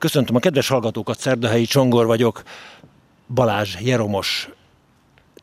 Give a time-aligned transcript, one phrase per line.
[0.00, 2.42] Köszöntöm a kedves hallgatókat, Szerdahelyi Csongor vagyok,
[3.34, 4.48] Balázs Jeromos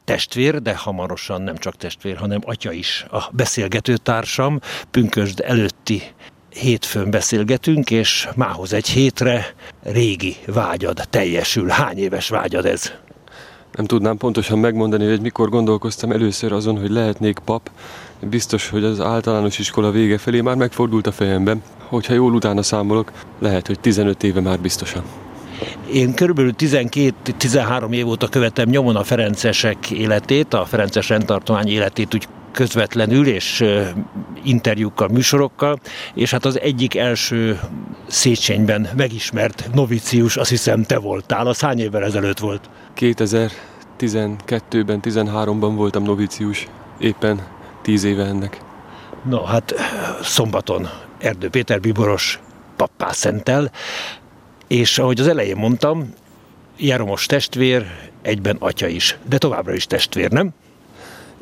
[0.03, 4.59] testvér, de hamarosan nem csak testvér, hanem atya is a beszélgető társam.
[4.91, 6.01] Pünkösd előtti
[6.49, 11.67] hétfőn beszélgetünk, és mához egy hétre régi vágyad teljesül.
[11.67, 12.91] Hány éves vágyad ez?
[13.73, 17.69] Nem tudnám pontosan megmondani, hogy mikor gondolkoztam először azon, hogy lehetnék pap.
[18.19, 21.63] Biztos, hogy az általános iskola vége felé már megfordult a fejemben.
[21.87, 25.03] Hogyha jól utána számolok, lehet, hogy 15 éve már biztosan.
[25.93, 32.27] Én körülbelül 12-13 év óta követem nyomon a Ferencesek életét, a Ferences rendtartomány életét úgy
[32.51, 33.65] közvetlenül, és
[34.43, 35.79] interjúkkal, műsorokkal,
[36.13, 37.59] és hát az egyik első
[38.07, 42.69] Széchenyben megismert novicius, azt hiszem te voltál, az hány évvel ezelőtt volt?
[42.97, 46.67] 2012-ben, 13-ban voltam novicius,
[46.99, 47.39] éppen
[47.81, 48.61] 10 éve ennek.
[49.29, 49.73] No, hát
[50.21, 50.87] szombaton
[51.19, 52.39] Erdő Péter Biboros
[52.75, 53.71] pappá szentel,
[54.67, 56.13] és ahogy az elején mondtam,
[56.77, 57.85] Járomos testvér,
[58.21, 60.53] egyben atya is, de továbbra is testvér, nem?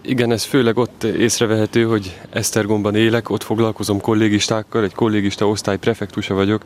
[0.01, 6.33] Igen, ez főleg ott észrevehető, hogy Esztergomban élek, ott foglalkozom kollégistákkal, egy kollégista osztály prefektusa
[6.33, 6.63] vagyok,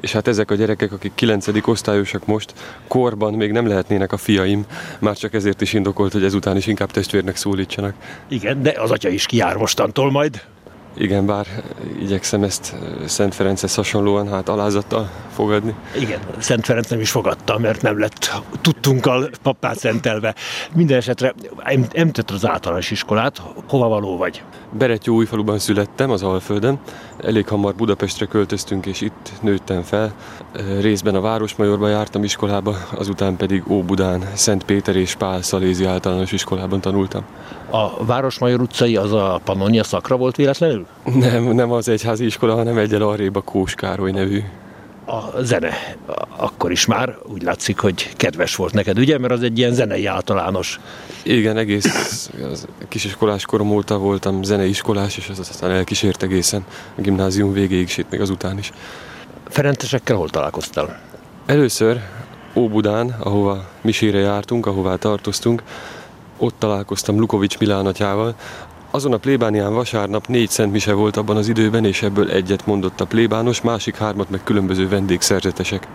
[0.00, 1.46] és hát ezek a gyerekek, akik 9.
[1.66, 2.52] osztályosak most,
[2.88, 4.66] korban még nem lehetnének a fiaim,
[4.98, 7.94] már csak ezért is indokolt, hogy ezután is inkább testvérnek szólítsanak.
[8.28, 10.42] Igen, de az atya is kijár mostantól majd.
[10.94, 11.46] Igen, bár
[12.00, 12.74] igyekszem ezt
[13.06, 15.74] Szent Ferenchez hasonlóan hát alázattal fogadni.
[15.98, 20.34] Igen, Szent Ferenc nem is fogadta, mert nem lett tudtunkkal pappát szentelve.
[20.74, 21.34] Minden esetre
[21.92, 24.42] említett az általános iskolát, hova való vagy?
[24.78, 26.78] Beretyó újfaluban születtem, az Alföldön.
[27.24, 30.14] Elég hamar Budapestre költöztünk, és itt nőttem fel.
[30.80, 36.80] Részben a Városmajorba jártam iskolába, azután pedig Óbudán, Szent Péter és Pál Szalézi általános iskolában
[36.80, 37.22] tanultam.
[37.70, 40.86] A Városmajor utcai az a Pannonia szakra volt véletlenül?
[41.14, 44.42] Nem, nem az egyházi iskola, hanem egyel arrébb a Kós Károly nevű
[45.06, 45.96] a zene
[46.36, 49.18] akkor is már úgy látszik, hogy kedves volt neked, ugye?
[49.18, 50.80] Mert az egy ilyen zenei általános.
[51.22, 56.64] Igen, egész az kisiskolás korom óta voltam zeneiskolás, és az aztán elkísért egészen
[56.98, 58.72] a gimnázium végéig, sőt még azután is.
[59.48, 61.00] Ferencesekkel hol találkoztál?
[61.46, 62.00] Először
[62.54, 65.62] Óbudán, ahova misére jártunk, ahová tartoztunk,
[66.38, 68.34] ott találkoztam Lukovics Milán atyával,
[68.94, 73.00] azon a plébánián vasárnap négy szent mise volt abban az időben, és ebből egyet mondott
[73.00, 75.88] a plébános, másik hármat meg különböző vendégszerzetesek.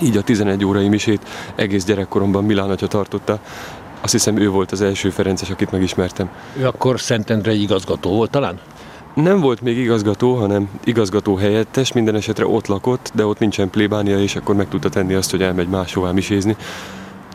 [0.00, 3.38] Így a 11 órai misét egész gyerekkoromban Milán atya tartotta.
[4.00, 6.30] Azt hiszem ő volt az első Ferences, akit megismertem.
[6.58, 8.58] Ő akkor Szentendrei igazgató volt talán?
[9.14, 14.18] Nem volt még igazgató, hanem igazgató helyettes, minden esetre ott lakott, de ott nincsen plébánia,
[14.18, 16.56] és akkor meg tudta tenni azt, hogy elmegy máshová misézni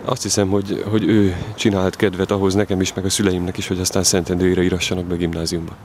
[0.06, 3.80] azt hiszem, hogy, hogy ő csinált kedvet ahhoz nekem is, meg a szüleimnek is, hogy
[3.80, 5.76] aztán Szentendrére írassanak be gimnáziumba.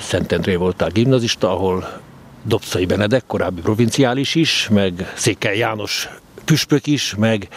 [0.00, 2.00] Szentendré voltál gimnazista, ahol
[2.42, 6.08] Dobszai Benedek, korábbi provinciális is, meg Székely János
[6.44, 7.48] püspök is, meg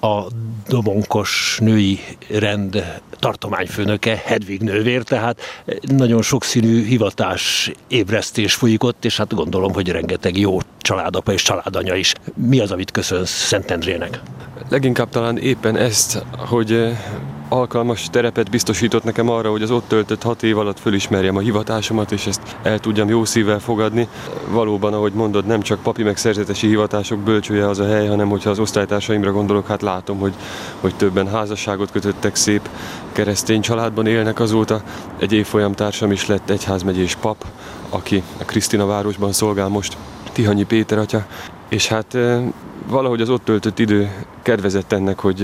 [0.00, 0.26] a
[0.68, 5.40] domonkos női rend tartományfőnöke, Hedvig nővér, tehát
[5.80, 11.94] nagyon sokszínű hivatás ébresztés folyik ott, és hát gondolom, hogy rengeteg jó családapa és családanya
[11.94, 12.14] is.
[12.34, 14.20] Mi az, amit köszönsz Szentendrének?
[14.68, 16.96] Leginkább talán éppen ezt, hogy
[17.48, 22.12] alkalmas terepet biztosított nekem arra, hogy az ott töltött hat év alatt fölismerjem a hivatásomat,
[22.12, 24.08] és ezt el tudjam jó szívvel fogadni.
[24.48, 28.58] Valóban, ahogy mondod, nem csak papi megszerzetesi hivatások bölcsője az a hely, hanem hogyha az
[28.58, 30.34] osztálytársaimra gondolok, hát látom, hogy,
[30.80, 32.68] hogy többen házasságot kötöttek, szép
[33.12, 34.82] keresztény családban élnek azóta.
[35.18, 37.44] Egy évfolyam társam is lett egyházmegyés pap,
[37.88, 39.96] aki a Krisztina városban szolgál most,
[40.32, 41.26] Tihanyi Péter atya,
[41.68, 42.18] és hát
[42.88, 44.10] valahogy az ott töltött idő
[44.42, 45.40] kedvezett ennek, hogy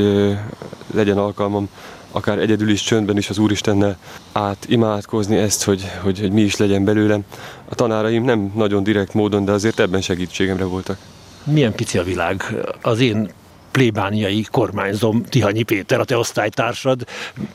[0.94, 1.68] legyen alkalmam
[2.12, 3.96] akár egyedül is csöndben is az Úristennel
[4.32, 7.24] át imádkozni ezt, hogy, hogy, hogy mi is legyen belőlem.
[7.68, 10.98] A tanáraim nem nagyon direkt módon, de azért ebben segítségemre voltak.
[11.44, 12.44] Milyen pici a világ.
[12.82, 13.30] Az én
[13.72, 17.06] plébániai kormányzom Tihanyi Péter, a te osztálytársad,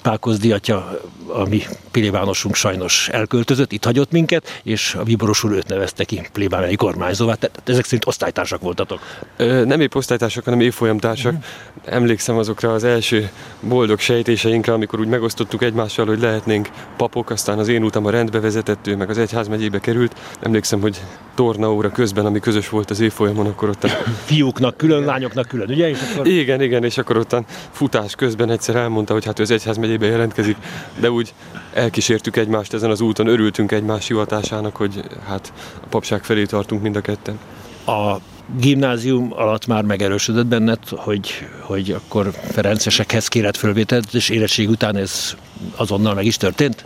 [0.01, 1.61] Pákozdi atya, a mi
[1.91, 7.33] plébánosunk sajnos elköltözött, itt hagyott minket, és a Viboros úr őt nevezte ki plébániai kormányzóvá.
[7.33, 9.00] Tehát ezek szerint osztálytársak voltatok.
[9.38, 11.33] Ö, nem épp osztálytársak, hanem évfolyamtársak.
[11.33, 11.38] Mm.
[11.86, 13.30] Emlékszem azokra az első
[13.62, 18.39] boldog sejtéseinkre, amikor úgy megosztottuk egymással, hogy lehetnénk papok, aztán az én utam a rendbe
[18.39, 20.15] vezetett, ő meg az egyház megyébe került.
[20.39, 21.01] Emlékszem, hogy
[21.36, 23.88] tornaóra közben, ami közös volt az évfolyamon, akkor ott a...
[24.25, 25.89] Fiúknak külön, lányoknak külön, ugye?
[25.89, 26.27] És akkor...
[26.27, 30.06] Igen, igen, és akkor ottan futás közben egyszer elmondta, hogy hát ő az egyház megyébe
[30.06, 30.57] jelentkezik,
[31.00, 31.33] de úgy
[31.74, 36.95] elkísértük egymást ezen az úton, örültünk egymás hivatásának, hogy hát a papság felé tartunk mind
[36.95, 37.39] a ketten.
[37.86, 38.18] A
[38.59, 45.36] gimnázium alatt már megerősödött benned, hogy, hogy akkor Ferencesekhez kéret fölvételt, és érettség után ez
[45.75, 46.86] azonnal meg is történt?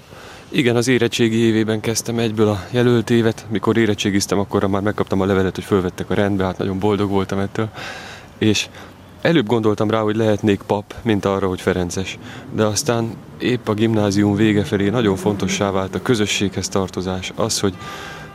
[0.53, 3.45] Igen, az érettségi évében kezdtem egyből a jelölt évet.
[3.49, 7.39] Mikor érettségiztem, akkor már megkaptam a levelet, hogy fölvettek a rendbe, hát nagyon boldog voltam
[7.39, 7.69] ettől.
[8.37, 8.67] És
[9.21, 12.17] előbb gondoltam rá, hogy lehetnék pap, mint arra, hogy Ferences.
[12.51, 17.31] De aztán épp a gimnázium vége felé nagyon fontossá vált a közösséghez tartozás.
[17.35, 17.73] Az, hogy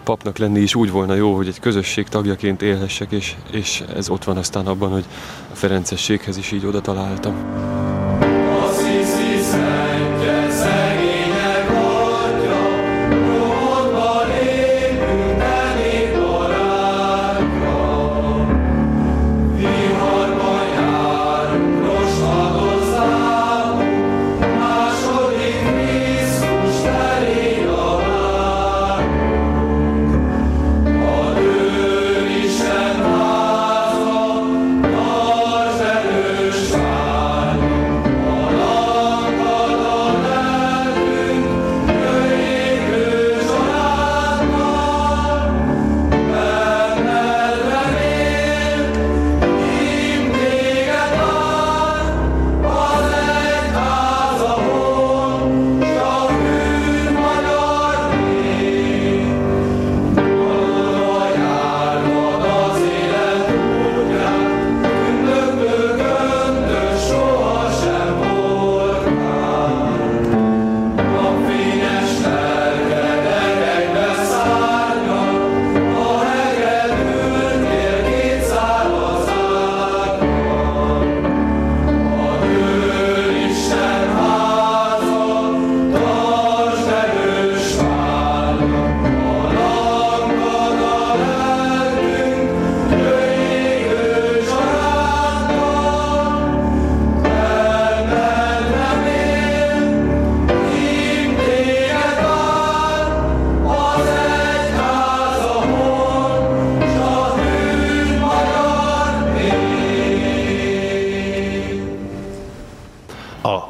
[0.05, 4.25] papnak lenni is úgy volna jó, hogy egy közösség tagjaként élhessek, és, és ez ott
[4.25, 5.05] van aztán abban, hogy
[5.53, 7.35] a Ferencességhez is így oda találtam.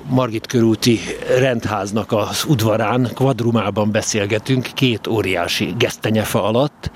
[0.09, 0.99] Margit körúti
[1.39, 6.91] rendháznak az udvarán, kvadrumában beszélgetünk, két óriási gesztenyefa alatt,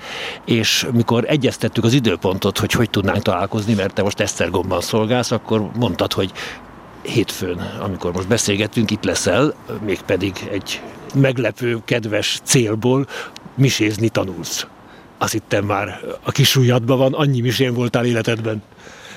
[0.45, 5.69] és mikor egyeztettük az időpontot, hogy hogy tudnánk találkozni, mert te most Esztergomban szolgálsz, akkor
[5.75, 6.31] mondtad, hogy
[7.01, 9.53] hétfőn, amikor most beszélgetünk, itt leszel,
[9.85, 10.81] mégpedig egy
[11.13, 13.07] meglepő, kedves célból
[13.55, 14.67] misézni tanulsz.
[15.17, 16.53] Azt hittem már a kis
[16.85, 18.63] van, annyi misén voltál életedben.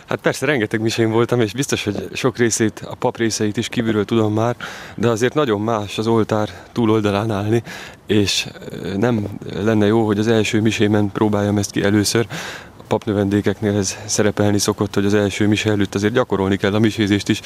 [0.09, 4.05] Hát persze, rengeteg misén voltam, és biztos, hogy sok részét, a pap részeit is kívülről
[4.05, 4.56] tudom már,
[4.95, 7.62] de azért nagyon más az oltár túloldalán állni,
[8.06, 8.49] és
[8.97, 9.27] nem
[9.62, 12.27] lenne jó, hogy az első misémen próbáljam ezt ki először,
[12.89, 17.41] papnövendékeknél ez szerepelni szokott, hogy az első mise előtt azért gyakorolni kell a misézést is.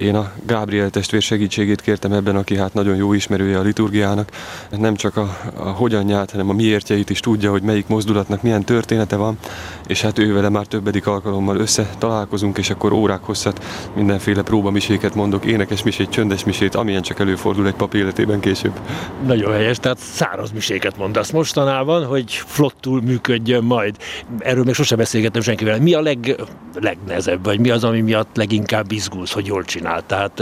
[0.00, 4.30] Én a Gábriel testvér segítségét kértem ebben, aki hát nagyon jó ismerője a liturgiának.
[4.70, 9.16] Nem csak a, a hogyanját, hanem a miértjeit is tudja, hogy melyik mozdulatnak milyen története
[9.16, 9.38] van,
[9.86, 13.64] és hát ő vele már többedik alkalommal össze találkozunk, és akkor órák hosszat
[13.94, 18.80] mindenféle próbamiséket mondok, énekes misét, csöndes misét, amilyen csak előfordul egy pap életében később.
[19.26, 23.96] Nagyon helyes, tehát száraz miséket mondasz mostanában, hogy flottul működjön majd.
[24.38, 25.80] Erről még sosem beszélgettem senkivel.
[25.80, 26.36] Mi a leg,
[26.80, 29.89] legnehezebb, vagy mi az, ami miatt leginkább izgulsz, hogy jól csinál?
[30.06, 30.40] Tehát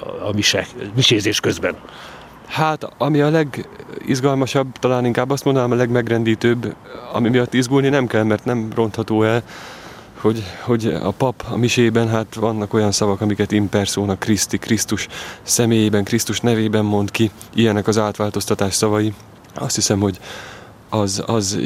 [0.00, 0.34] a
[0.94, 1.76] misézés közben.
[2.46, 6.74] Hát, ami a legizgalmasabb, talán inkább azt mondanám a legmegrendítőbb,
[7.12, 9.42] ami miatt izgulni nem kell, mert nem rontható el,
[10.20, 15.08] hogy, hogy a pap a misében hát vannak olyan szavak, amiket imperszóna Kriszti, Krisztus
[15.42, 19.12] személyében, Krisztus nevében mond ki, ilyenek az átváltoztatás szavai.
[19.54, 20.18] Azt hiszem, hogy
[20.88, 21.58] az, az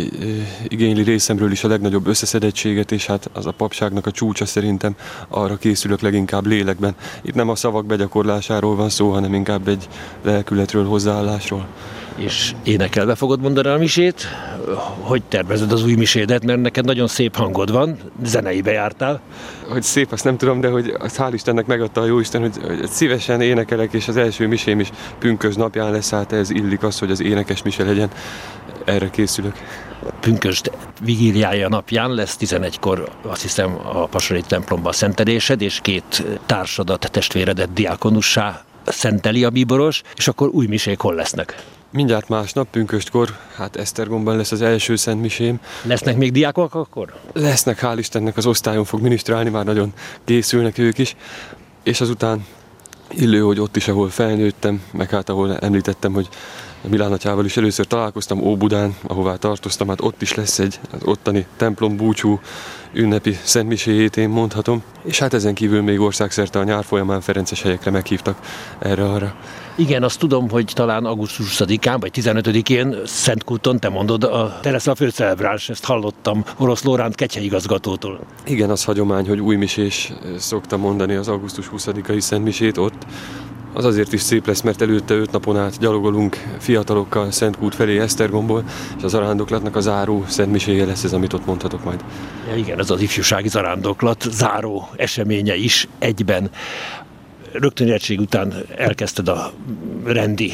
[0.68, 4.96] igényli részemről is a legnagyobb összeszedettséget, és hát az a papságnak a csúcsa szerintem
[5.28, 6.94] arra készülök leginkább lélekben.
[7.22, 9.88] Itt nem a szavak begyakorlásáról van szó, hanem inkább egy
[10.22, 11.66] lelkületről, hozzáállásról.
[12.16, 14.26] És énekelve fogod mondani a misét?
[15.00, 16.44] Hogy tervezed az új misédet?
[16.44, 19.20] Mert neked nagyon szép hangod van, zeneibe jártál.
[19.68, 22.88] Hogy szép, azt nem tudom, de hogy azt hál' Istennek megadta a Jóisten, hogy, hogy
[22.88, 27.10] szívesen énekelek, és az első misém is pünkös napján lesz, hát ez illik az, hogy
[27.10, 28.10] az énekes mise legyen
[28.84, 29.56] erre készülök.
[30.20, 37.72] Pünkösd vigíliája napján lesz 11-kor azt hiszem a Pasori templomban szentelésed, és két társadat, testvéredet
[37.72, 41.64] diákonussá szenteli a bíboros, és akkor új misék hol lesznek?
[41.92, 45.60] Mindjárt másnap, pünköstkor, hát Esztergomban lesz az első szent misém.
[45.82, 47.14] Lesznek még diákok akkor?
[47.32, 49.92] Lesznek, hál' Istennek az osztályon fog minisztrálni, már nagyon
[50.24, 51.16] készülnek ők is.
[51.82, 52.46] És azután
[53.10, 56.28] illő, hogy ott is, ahol felnőttem, meg hát ahol említettem, hogy
[56.88, 61.96] Milán is először találkoztam Óbudán, ahová tartoztam, hát ott is lesz egy az ottani templom
[61.96, 62.40] búcsú
[62.92, 67.90] ünnepi szentmiséjét én mondhatom, és hát ezen kívül még országszerte a nyár folyamán Ferences helyekre
[67.90, 68.38] meghívtak
[68.78, 69.34] erre-arra.
[69.74, 74.94] Igen, azt tudom, hogy talán augusztus 20-án vagy 15-én Szentkúton, te mondod, a Teresa a
[74.94, 78.20] főcelebráns, ezt hallottam orosz Lóránt igazgatótól.
[78.44, 83.06] Igen, az hagyomány, hogy új misés szokta mondani az augusztus 20-ai szentmisét ott,
[83.72, 88.64] az azért is szép lesz, mert előtte öt napon át gyalogolunk fiatalokkal Szentkút felé Esztergomból,
[88.96, 92.04] és az arándoklatnak a záró szentmiséje lesz ez, amit ott mondhatok majd.
[92.48, 96.50] Ja, igen, ez az ifjúsági zarándoklat záró eseménye is egyben
[97.52, 99.52] rögtön érettség után elkezdted a
[100.04, 100.52] rendi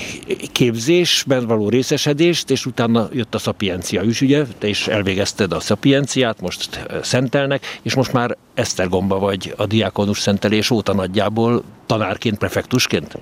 [0.52, 4.44] képzésben való részesedést, és utána jött a szapiencia is, ugye?
[4.58, 10.70] Te is elvégezted a szapienciát, most szentelnek, és most már Esztergomba vagy a diákonus szentelés
[10.70, 13.18] óta nagyjából tanárként, prefektusként?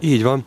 [0.00, 0.44] Így van.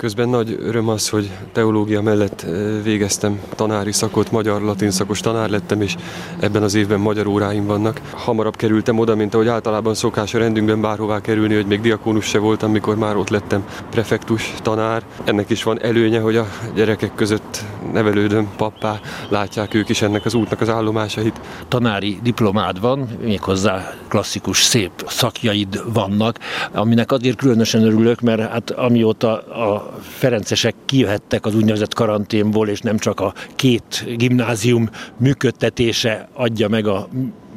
[0.00, 2.46] Közben nagy öröm az, hogy teológia mellett
[2.82, 5.96] végeztem tanári szakot, magyar-latin szakos tanár lettem, és
[6.38, 8.00] ebben az évben magyar óráim vannak.
[8.12, 12.38] Hamarabb kerültem oda, mint ahogy általában szokás a rendünkben bárhová kerülni, hogy még diakónus se
[12.38, 15.02] voltam, mikor már ott lettem prefektus, tanár.
[15.24, 20.34] Ennek is van előnye, hogy a gyerekek között nevelődöm, pappá, látják ők is ennek az
[20.34, 21.40] útnak az állomásait.
[21.68, 26.38] Tanári diplomád van, méghozzá klasszikus szép szakjaid vannak,
[26.72, 32.98] aminek azért különösen örülök, mert hát amióta a ferencesek kijöhettek az úgynevezett karanténból, és nem
[32.98, 37.08] csak a két gimnázium működtetése adja meg a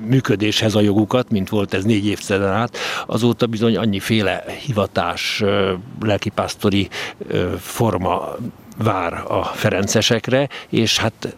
[0.06, 5.44] működéshez a jogukat, mint volt ez négy évtizeden át, azóta bizony annyiféle hivatás,
[6.02, 6.90] lelkipásztori
[7.58, 8.36] forma
[8.78, 11.36] vár a ferencesekre, és hát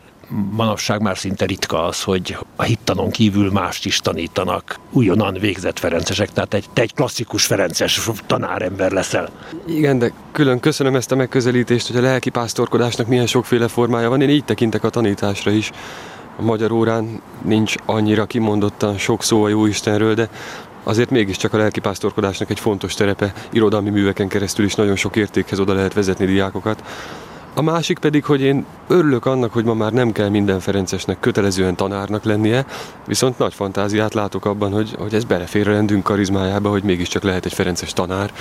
[0.52, 6.30] manapság már szinte ritka az, hogy a hittanon kívül mást is tanítanak újonnan végzett ferencesek,
[6.34, 9.30] tehát egy, te egy klasszikus ferences tanárember leszel.
[9.68, 14.22] Igen, de külön köszönöm ezt a megközelítést, hogy a lelki pásztorkodásnak milyen sokféle formája van.
[14.22, 15.72] Én így tekintek a tanításra is.
[16.38, 20.30] A magyar órán nincs annyira kimondottan sok szó a Jóistenről, de
[20.84, 25.74] azért mégiscsak a lelkipásztorkodásnak egy fontos terepe, irodalmi műveken keresztül is nagyon sok értékhez oda
[25.74, 26.84] lehet vezetni diákokat.
[27.58, 31.76] A másik pedig, hogy én örülök annak, hogy ma már nem kell minden Ferencesnek kötelezően
[31.76, 32.66] tanárnak lennie,
[33.08, 37.46] viszont nagy fantáziát látok abban, hogy, hogy ez belefér a rendünk karizmájába, hogy mégiscsak lehet
[37.46, 38.32] egy Ferences tanár,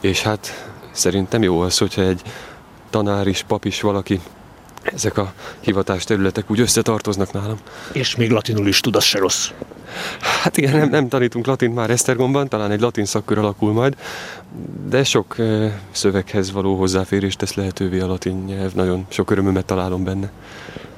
[0.00, 2.22] és hát szerintem jó az, hogyha egy
[2.90, 4.20] tanár is, pap is valaki
[4.82, 7.56] ezek a hivatás területek úgy összetartoznak nálam.
[7.92, 9.50] És még latinul is tud, az se rossz.
[10.42, 13.96] Hát igen, nem, nem tanítunk latint már Esztergomban, talán egy latin szakkör alakul majd,
[14.88, 15.36] de sok
[15.90, 20.30] szöveghez való hozzáférést tesz lehetővé a latin nyelv, nagyon sok örömömet találom benne.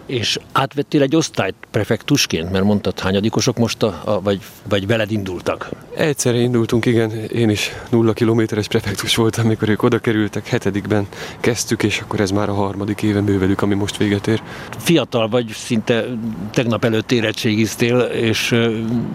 [0.09, 5.71] És átvettél egy osztályt prefektusként, mert mondtad, hányadikosok most, a, a, vagy, vagy veled indultak?
[5.97, 7.11] Egyszerre indultunk, igen.
[7.11, 10.49] Én is nulla kilométeres prefektus voltam, amikor ők oda kerültek.
[10.49, 11.07] Hetedikben
[11.41, 14.43] kezdtük, és akkor ez már a harmadik éve művelük, ami most véget ér.
[14.79, 16.05] Fiatal vagy, szinte
[16.51, 18.55] tegnap előtt érettségiztél, és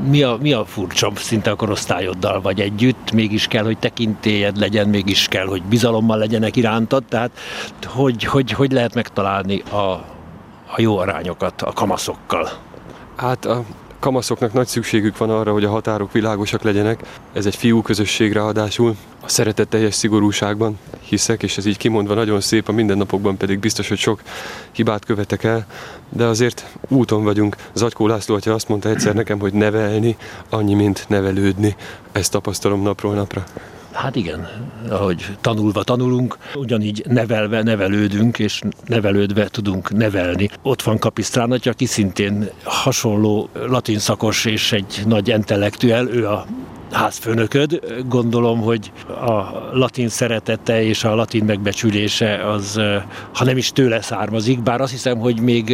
[0.09, 3.11] mi a, mi a furcsa szinte a korosztályoddal vagy együtt?
[3.11, 7.31] Mégis kell, hogy tekintélyed legyen, mégis kell, hogy bizalommal legyenek irántad, tehát
[7.85, 10.11] hogy, hogy, hogy lehet megtalálni a,
[10.75, 12.49] a jó arányokat a kamaszokkal?
[13.15, 13.63] Hát a
[13.99, 17.19] kamaszoknak nagy szükségük van arra, hogy a határok világosak legyenek.
[17.33, 18.95] Ez egy fiú közösségre adásul.
[19.21, 23.87] A szeretet teljes szigorúságban hiszek, és ez így kimondva nagyon szép, a mindennapokban pedig biztos,
[23.87, 24.21] hogy sok
[24.71, 25.65] hibát követek el,
[26.09, 27.55] de azért úton vagyunk.
[27.73, 30.17] Zagykó László atya azt mondta egyszer nekem, hogy nevelni
[30.49, 31.75] annyi, mint nevelődni.
[32.11, 33.43] Ezt tapasztalom napról napra.
[33.93, 34.47] Hát igen,
[34.89, 40.49] ahogy tanulva tanulunk, ugyanígy nevelve nevelődünk, és nevelődve tudunk nevelni.
[40.61, 46.45] Ott van Kapisztránatja, aki szintén hasonló latin szakos és egy nagy intellektuel, ő a
[46.93, 47.79] házfőnököd.
[48.07, 49.41] Gondolom, hogy a
[49.73, 52.79] latin szeretete és a latin megbecsülése az,
[53.33, 55.69] ha nem is tőle származik, bár azt hiszem, hogy még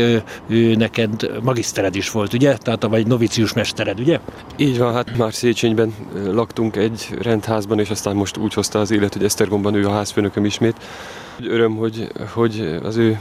[0.47, 2.57] ő neked magisztered is volt, ugye?
[2.57, 4.19] Tehát vagy novicius mestered, ugye?
[4.57, 5.93] Így van, hát már Széchenyben
[6.31, 10.45] laktunk egy rendházban, és aztán most úgy hozta az élet, hogy Esztergomban ő a házfőnököm
[10.45, 10.75] ismét.
[11.43, 13.19] Öröm, hogy, hogy az ő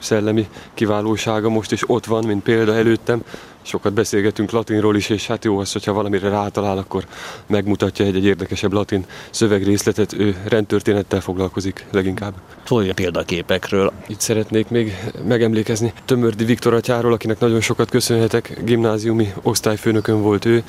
[0.00, 3.22] szellemi kiválósága most is ott van, mint példa előttem.
[3.62, 7.06] Sokat beszélgetünk latinról is, és hát jó az, hogyha valamire rátalál, akkor
[7.46, 10.12] megmutatja egy, egy érdekesebb latin szövegrészletet.
[10.12, 12.34] Ő rendtörténettel foglalkozik leginkább.
[12.64, 13.92] Szólj a példaképekről.
[14.06, 18.60] Itt szeretnék még megemlékezni Tömördi Viktor atyáról, akinek nagyon sokat köszönhetek.
[18.64, 20.62] Gimnáziumi osztályfőnökön volt ő.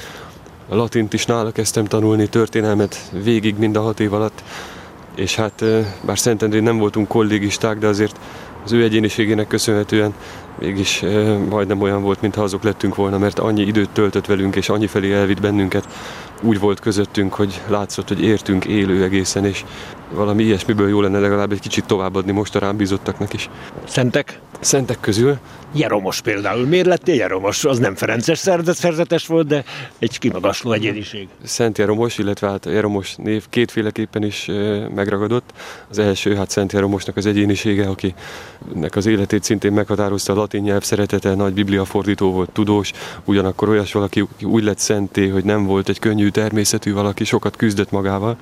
[0.70, 4.44] A latint is nála kezdtem tanulni, történelmet végig mind a hat év alatt.
[5.16, 5.64] És hát
[6.06, 8.20] bár Szentendrén nem voltunk kollégisták, de azért
[8.64, 10.14] az ő egyéniségének köszönhetően
[10.60, 11.04] mégis
[11.50, 15.14] majdnem olyan volt, mintha azok lettünk volna, mert annyi időt töltött velünk, és annyi felé
[15.14, 15.88] elvitt bennünket,
[16.42, 19.64] úgy volt közöttünk, hogy látszott, hogy értünk élő egészen, és
[20.12, 23.50] valami ilyesmiből jó lenne legalább egy kicsit továbbadni most a rám bízottaknak is.
[23.88, 24.40] Szentek?
[24.60, 25.38] Szentek közül?
[25.74, 26.66] Jeromos például.
[26.66, 27.66] Miért lettél Jeromos?
[27.66, 29.64] Az nem Ferences szerzetes volt, de
[30.00, 31.28] egy kimagasló egyéniség.
[31.44, 34.46] Szent Jeromos, illetve hát Jeromos név kétféleképpen is
[34.96, 35.54] megragadott.
[35.90, 40.84] Az első, hát Szent Jeromosnak az egyénisége, akinek az életét szintén meghatározta a latin nyelv
[40.84, 42.92] szeretete, nagy bibliafordító volt, tudós,
[43.26, 47.92] ugyanakkor olyas valaki úgy lett szenté, hogy nem volt egy könnyű természetű valaki, sokat küzdött
[47.92, 48.38] magával.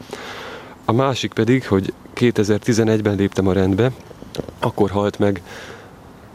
[0.85, 3.91] A másik pedig, hogy 2011-ben léptem a rendbe,
[4.59, 5.41] akkor halt meg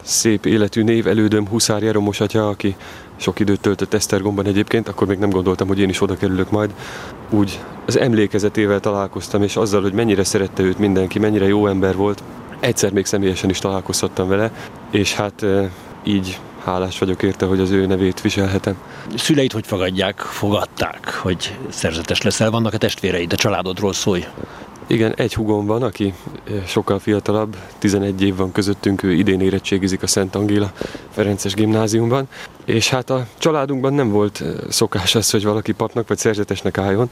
[0.02, 2.76] szép életű név elődöm Huszár Jeromos atya, aki
[3.16, 6.74] sok időt töltött Esztergomban egyébként, akkor még nem gondoltam, hogy én is oda kerülök majd.
[7.30, 12.22] Úgy az emlékezetével találkoztam, és azzal, hogy mennyire szerette őt mindenki, mennyire jó ember volt.
[12.60, 14.52] Egyszer még személyesen is találkozhattam vele,
[14.94, 15.46] és hát
[16.02, 18.76] így hálás vagyok érte, hogy az ő nevét viselhetem.
[19.16, 22.50] Szüleid hogy fogadják, fogadták, hogy szerzetes leszel?
[22.50, 24.24] Vannak a testvéreid, a családodról szólj?
[24.86, 26.14] Igen, egy hugom van, aki
[26.44, 30.72] eh, sokkal fiatalabb, 11 év van közöttünk, ő idén érettségizik a Szent Angéla
[31.10, 32.28] Ferences gimnáziumban,
[32.64, 37.10] és hát a családunkban nem volt eh, szokás az, hogy valaki papnak vagy szerzetesnek álljon,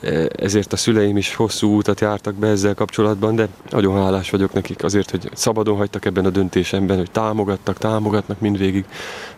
[0.00, 4.52] eh, ezért a szüleim is hosszú útat jártak be ezzel kapcsolatban, de nagyon hálás vagyok
[4.52, 8.84] nekik azért, hogy szabadon hagytak ebben a döntésemben, hogy támogattak, támogatnak mindvégig,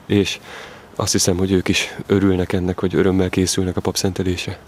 [0.06, 0.40] és
[0.96, 4.58] azt hiszem, hogy ők is örülnek ennek, hogy örömmel készülnek a papszentelése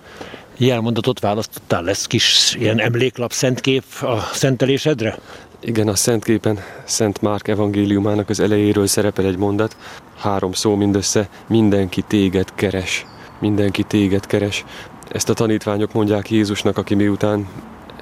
[0.56, 1.82] jelmondatot választottál?
[1.82, 5.18] Lesz kis ilyen emléklap, szentkép a szentelésedre?
[5.60, 9.76] Igen, a szentképen Szent Márk evangéliumának az elejéről szerepel egy mondat,
[10.18, 13.06] három szó mindössze, mindenki téged keres,
[13.40, 14.64] mindenki téged keres.
[15.08, 17.48] Ezt a tanítványok mondják Jézusnak, aki miután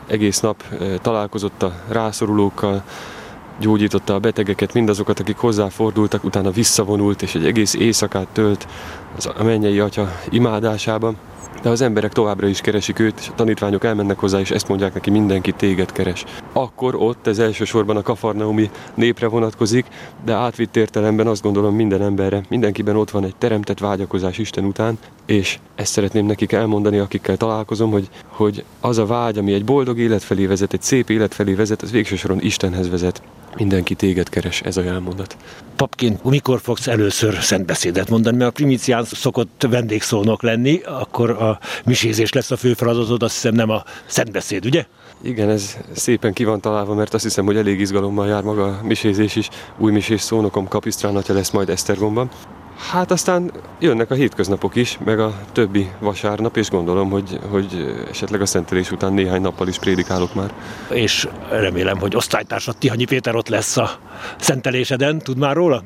[0.06, 2.84] egész nap eh, találkozott a rászorulókkal,
[3.60, 8.66] gyógyította a betegeket, mindazokat, akik hozzáfordultak, utána visszavonult, és egy egész éjszakát tölt
[9.16, 11.16] az a mennyei atya imádásában
[11.62, 14.94] de az emberek továbbra is keresik őt, és a tanítványok elmennek hozzá, és ezt mondják
[14.94, 16.24] neki, mindenki téged keres.
[16.52, 19.86] Akkor ott ez elsősorban a kafarnaumi népre vonatkozik,
[20.24, 24.98] de átvitt értelemben azt gondolom minden emberre, mindenkiben ott van egy teremtett vágyakozás Isten után,
[25.26, 29.98] és ezt szeretném nekik elmondani, akikkel találkozom, hogy, hogy az a vágy, ami egy boldog
[29.98, 33.22] élet felé vezet, egy szép élet felé vezet, az végső soron Istenhez vezet.
[33.56, 35.36] Mindenki téged keres, ez a jelmondat.
[35.76, 38.36] Papként, mikor fogsz először szentbeszédet mondani?
[38.36, 43.54] Mert a primicián szokott vendégszónok lenni, akkor a misézés lesz a fő feladatod, azt hiszem
[43.54, 44.84] nem a szentbeszéd, ugye?
[45.22, 48.80] Igen, ez szépen ki van találva, mert azt hiszem, hogy elég izgalommal jár maga a
[48.82, 49.48] misézés is.
[49.78, 52.30] Új misés szónokom Kapisztrán lesz majd Esztergomban.
[52.90, 58.40] Hát aztán jönnek a hétköznapok is, meg a többi vasárnap, és gondolom, hogy, hogy esetleg
[58.40, 60.52] a szentelés után néhány nappal is prédikálok már.
[60.90, 63.90] És remélem, hogy osztálytársad Tihanyi Péter ott lesz a
[64.38, 65.82] szenteléseden, tud már róla?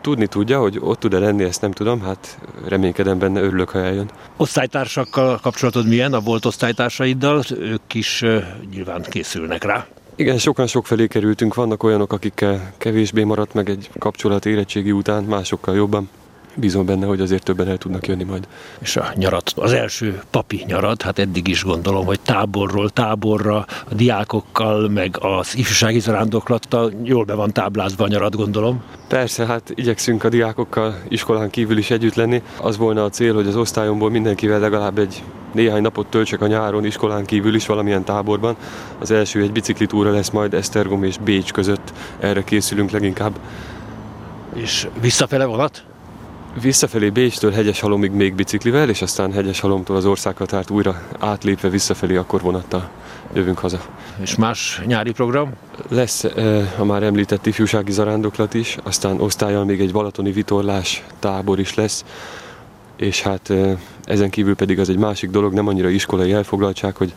[0.00, 4.10] Tudni tudja, hogy ott tud-e lenni, ezt nem tudom, hát reménykedem benne, örülök, ha eljön.
[4.36, 7.42] Osztálytársakkal kapcsolatod milyen, a volt osztálytársaiddal?
[7.58, 9.86] Ők is uh, nyilván készülnek rá.
[10.14, 15.24] Igen, sokan sok felé kerültünk, vannak olyanok, akikkel kevésbé maradt meg egy kapcsolat érettségi után,
[15.24, 16.08] másokkal jobban
[16.54, 18.48] bízom benne, hogy azért többen el tudnak jönni majd.
[18.78, 23.56] És a nyarat, az első papi nyarat, hát eddig is gondolom, hogy táborról táborra,
[23.88, 28.82] a diákokkal, meg az ifjúsági zarándoklattal jól be van táblázva a nyarat, gondolom.
[29.08, 32.42] Persze, hát igyekszünk a diákokkal iskolán kívül is együtt lenni.
[32.60, 36.84] Az volna a cél, hogy az osztályomból mindenkivel legalább egy néhány napot töltsek a nyáron
[36.84, 38.56] iskolán kívül is valamilyen táborban.
[38.98, 41.92] Az első egy biciklitúra lesz majd Esztergom és Bécs között.
[42.18, 43.38] Erre készülünk leginkább.
[44.54, 45.84] És visszafele vonat?
[46.54, 52.90] Visszafelé Bécstől Hegyeshalomig még biciklivel, és aztán Hegyeshalomtól az országhatárt újra átlépve visszafelé akkor vonattal
[53.34, 53.80] jövünk haza.
[54.22, 55.52] És más nyári program?
[55.88, 56.24] Lesz
[56.78, 62.04] a már említett ifjúsági zarándoklat is, aztán osztályal még egy balatoni vitorlás tábor is lesz,
[62.96, 63.52] és hát
[64.04, 67.14] ezen kívül pedig az egy másik dolog, nem annyira iskolai elfoglaltság, hogy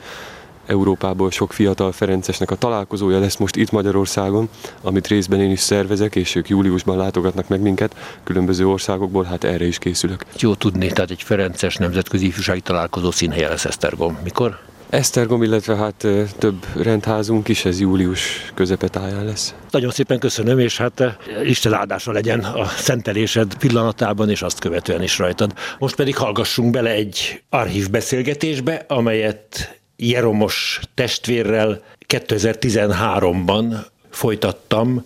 [0.65, 4.49] Európából sok fiatal Ferencesnek a találkozója lesz most itt Magyarországon,
[4.81, 9.65] amit részben én is szervezek, és ők júliusban látogatnak meg minket különböző országokból, hát erre
[9.65, 10.25] is készülök.
[10.39, 14.17] Jó tudni, tehát egy Ferences nemzetközi ifjúsági találkozó színhelye lesz Esztergom.
[14.23, 14.59] Mikor?
[14.89, 19.53] Esztergom, illetve hát több rendházunk is, ez július közepetáján lesz.
[19.71, 25.17] Nagyon szépen köszönöm, és hát Isten áldása legyen a szentelésed pillanatában, és azt követően is
[25.17, 25.53] rajtad.
[25.79, 35.05] Most pedig hallgassunk bele egy archív beszélgetésbe, amelyet Jeromos testvérrel 2013-ban folytattam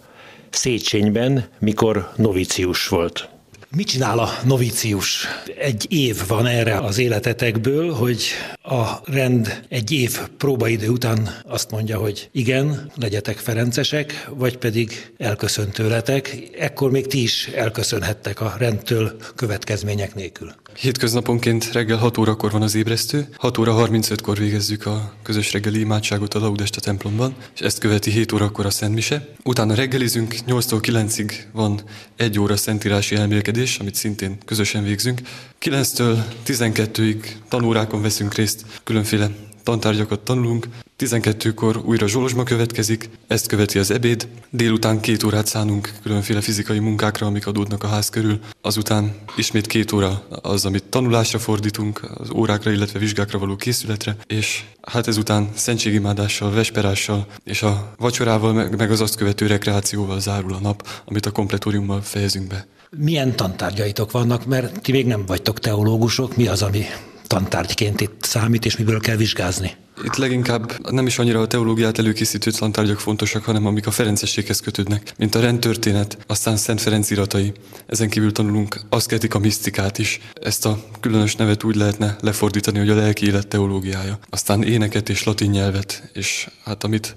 [0.50, 3.30] Széchenyben, mikor novicius volt.
[3.76, 5.28] Mit csinál a novícius?
[5.58, 8.24] Egy év van erre az életetekből, hogy
[8.62, 15.70] a rend egy év próbaidő után azt mondja, hogy igen, legyetek ferencesek, vagy pedig elköszön
[15.70, 16.38] tőletek.
[16.60, 20.54] Ekkor még ti is elköszönhettek a rendtől következmények nélkül.
[20.80, 26.34] Hétköznaponként reggel 6 órakor van az ébresztő, 6 óra 35-kor végezzük a közös reggeli imádságot
[26.34, 29.28] a Laudesta templomban, és ezt követi 7 órakor a Szentmise.
[29.44, 31.82] Utána reggelizünk, 8-tól 9-ig van
[32.16, 35.22] egy óra szentírási elmélkedés, amit szintén közösen végzünk.
[35.62, 39.30] 9-től 12-ig tanórákon veszünk részt, különféle
[39.68, 40.68] tantárgyakat tanulunk,
[41.00, 47.28] 12-kor újra zsolozsma következik, ezt követi az ebéd, délután két órát szánunk különféle fizikai munkákra,
[47.28, 52.72] amik adódnak a ház körül, azután ismét két óra az, amit tanulásra fordítunk, az órákra,
[52.72, 59.16] illetve vizsgákra való készületre, és hát ezután szentségimádással, vesperással és a vacsorával, meg az azt
[59.16, 62.68] követő rekreációval zárul a nap, amit a kompletóriummal fejezünk be.
[62.98, 66.86] Milyen tantárgyaitok vannak, mert ti még nem vagytok teológusok, mi az, ami
[67.28, 69.76] tantárgyként itt számít, és miből kell vizsgázni?
[70.04, 75.14] Itt leginkább nem is annyira a teológiát előkészítő tantárgyak fontosak, hanem amik a Ferencességhez kötődnek,
[75.18, 77.52] mint a rendtörténet, aztán Szent Ferenc iratai.
[77.86, 78.82] Ezen kívül tanulunk
[79.30, 80.20] a misztikát is.
[80.42, 84.20] Ezt a különös nevet úgy lehetne lefordítani, hogy a lelki élet teológiája.
[84.30, 87.16] Aztán éneket és latin nyelvet, és hát amit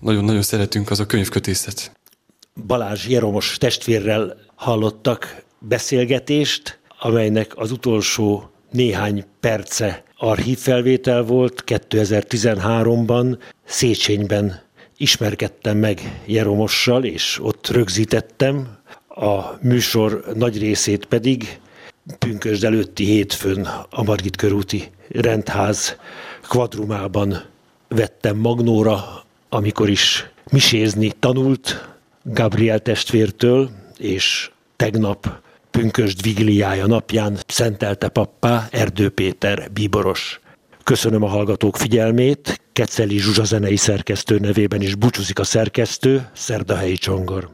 [0.00, 1.92] nagyon-nagyon szeretünk, az a könyvkötészet.
[2.66, 11.64] Balázs Jeromos testvérrel hallottak beszélgetést, amelynek az utolsó néhány perce archívfelvétel volt.
[11.66, 14.62] 2013-ban Széchenyben
[14.96, 18.76] ismerkedtem meg Jeromossal, és ott rögzítettem,
[19.08, 21.60] a műsor nagy részét pedig
[22.18, 25.96] pünkösd előtti hétfőn a Margit körúti rendház
[26.42, 27.44] kvadrumában
[27.88, 31.88] vettem magnóra, amikor is misézni tanult
[32.22, 35.42] Gabriel testvértől, és tegnap
[35.78, 40.40] pünkösd vigiliája napján szentelte pappá Erdő Péter bíboros.
[40.82, 47.50] Köszönöm a hallgatók figyelmét, Keceli Zsuzsa zenei szerkesztő nevében is búcsúzik a szerkesztő, Szerdahelyi Csongor.